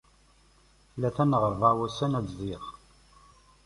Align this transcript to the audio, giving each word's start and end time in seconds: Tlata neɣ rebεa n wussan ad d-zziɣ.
Tlata 0.93 1.23
neɣ 1.25 1.43
rebεa 1.51 1.73
n 1.75 1.77
wussan 1.79 2.17
ad 2.19 2.23
d-zziɣ. 2.25 2.63